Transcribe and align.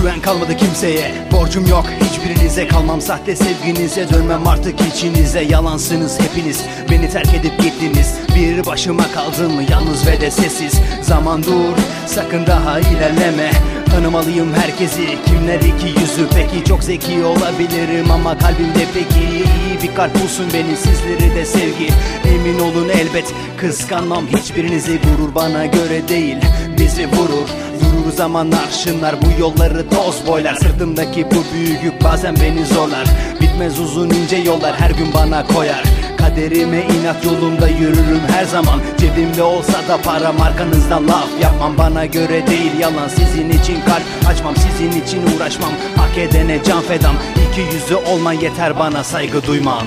Güven 0.00 0.20
kalmadı 0.20 0.56
kimseye 0.56 1.14
Borcum 1.32 1.66
yok. 1.66 1.84
Hiçbirinize 2.00 2.68
Kalmam 2.68 3.00
sahte 3.00 3.36
sevginize 3.36 4.08
Dönmem 4.10 4.46
artık 4.46 4.80
içinize. 4.80 5.40
Yalansınız 5.40 6.20
hepiniz 6.20 6.64
Beni 6.90 7.10
terk 7.10 7.34
edip 7.34 7.62
gittiniz. 7.62 8.14
Bir 8.36 8.66
başıma 8.66 9.02
kaldım 9.12 9.52
Yalnız 9.70 10.06
ve 10.06 10.20
de 10.20 10.30
sessiz. 10.30 10.72
Zaman 11.02 11.42
dur 11.42 11.76
Sakın 12.06 12.46
daha 12.46 12.80
ilerleme. 12.80 13.50
Tanımalıyım 13.90 14.54
herkesi 14.54 15.18
Kimler 15.26 15.60
iki 15.60 16.00
yüzü? 16.00 16.28
Peki 16.34 16.64
çok 16.64 16.84
zeki 16.84 17.24
olabilirim 17.24 18.10
Ama 18.10 18.38
kalbimde 18.38 18.86
peki 18.94 19.20
iyi 19.20 19.82
bir 19.82 19.94
kalp 19.94 20.22
bulsun 20.22 20.46
beni. 20.54 20.76
Sizleri 20.76 21.34
de 21.36 21.44
sevgi 21.44 21.88
Emin 22.24 22.58
olun 22.58 22.88
elbet. 22.88 23.34
Kıskanmam 23.56 24.26
hiçbirinizi 24.26 24.98
Gurur 25.00 25.34
bana 25.34 25.66
göre 25.66 26.08
değil 26.08 26.36
Bizi 26.90 27.06
vurur. 27.06 27.48
Vurur 27.80 28.12
zamanlar 28.12 28.70
şınlar 28.70 29.14
bu 29.22 29.40
yolları 29.40 29.88
toz 29.88 30.26
boylar. 30.26 30.54
Sırtımdaki 30.54 31.26
bu 31.26 31.54
büyük 31.54 31.84
yük 31.84 32.04
bazen 32.04 32.36
beni 32.36 32.66
zorlar. 32.66 33.04
Bitmez 33.40 33.80
uzun 33.80 34.10
ince 34.10 34.36
yollar 34.36 34.74
her 34.80 34.90
gün 34.90 35.12
bana 35.14 35.46
koyar. 35.46 35.82
Kaderime 36.18 36.82
inat 36.82 37.24
yolumda 37.24 37.68
yürürüm 37.68 38.20
her 38.32 38.44
zaman. 38.44 38.80
Cebimde 38.98 39.42
olsa 39.42 39.88
da 39.88 39.98
para 40.04 40.28
arkanızdan 40.42 41.08
laf 41.08 41.28
yapmam. 41.42 41.78
Bana 41.78 42.06
göre 42.06 42.46
değil 42.46 42.78
yalan 42.80 43.08
sizin 43.08 43.50
için 43.50 43.80
kalp 43.80 44.30
açmam. 44.30 44.54
Sizin 44.56 45.00
için 45.02 45.36
uğraşmam 45.36 45.72
hak 45.96 46.18
edene 46.18 46.62
can 46.64 46.82
fedam. 46.82 47.14
İki 47.50 47.60
yüzü 47.60 47.94
olman 47.94 48.32
yeter 48.32 48.78
bana 48.78 49.04
saygı 49.04 49.46
duyman 49.46 49.86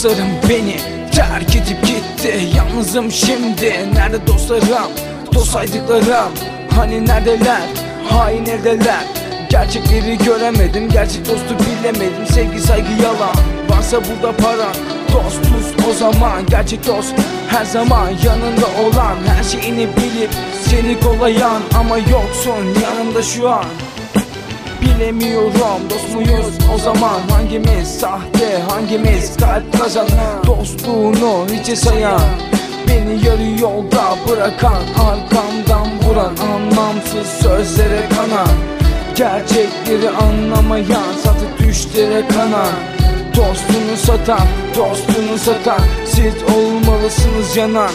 Dostlarım 0.00 0.28
beni 0.48 0.76
terk 1.12 1.56
edip 1.56 1.86
gitti. 1.86 2.48
Yalnızım 2.56 3.12
şimdi. 3.12 3.88
Nerede 3.94 4.26
dostlarım? 4.26 4.90
Dost 5.34 5.50
saydıklarım. 5.52 6.32
Hani 6.76 7.06
neredeler? 7.06 7.62
Hain 8.10 8.44
neredeler? 8.44 9.04
Gerçekleri 9.50 10.18
göremedim. 10.18 10.88
Gerçek 10.88 11.28
dostu 11.28 11.56
bilemedim. 11.58 12.26
Sevgi 12.26 12.60
saygı 12.60 13.02
yalan. 13.02 13.34
Varsa 13.70 13.96
burada 13.96 14.36
para. 14.36 14.72
Dostuz 15.12 15.86
o 15.90 15.92
zaman. 15.92 16.46
Gerçek 16.46 16.86
dost 16.86 17.14
her 17.48 17.64
zaman. 17.64 18.08
Yanında 18.08 18.66
olan 18.66 19.16
Her 19.36 19.44
şeyini 19.44 19.88
bilip 19.96 20.30
seni 20.70 21.00
kollayan 21.00 21.62
Ama 21.74 21.98
yoksun. 21.98 22.82
Yanımda 22.82 23.22
şu 23.22 23.50
an 23.50 23.64
Bilemiyorum 24.82 25.90
dost 25.90 26.14
muyuz? 26.14 26.58
O 26.74 26.78
zaman 26.78 27.20
Hangimiz 27.30 28.00
sahte 28.00 28.62
hangimiz 28.68 29.36
kalp 29.36 29.78
kazanan 29.78 30.44
Dostluğunu 30.46 31.46
hiçe 31.52 31.76
sayan 31.76 32.20
Beni 32.88 33.26
yarı 33.26 33.60
yolda 33.60 34.04
bırakan 34.28 34.82
Arkamdan 35.10 35.88
vuran 36.02 36.36
anlamsız 36.36 37.26
sözlere 37.42 38.08
kanan 38.16 38.80
Gerçekleri 39.20 40.10
anlamayan 40.10 41.12
satıp 41.24 41.58
düşlere 41.58 42.28
kanan. 42.28 42.72
Dostunu 43.36 43.96
satan, 43.96 44.46
dostunu 44.76 45.38
satan 45.38 45.80
Siz 46.06 46.34
olmalısınız 46.42 47.56
yanan 47.56 47.90